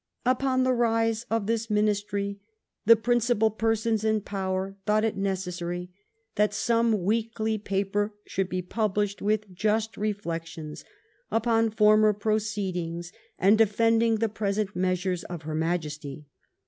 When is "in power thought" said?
4.03-5.03